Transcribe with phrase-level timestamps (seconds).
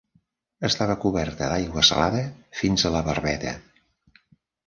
[0.69, 2.23] Estava coberta d'aigua salada
[2.61, 3.53] fins a la barbeta.